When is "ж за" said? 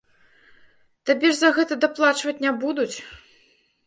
1.33-1.51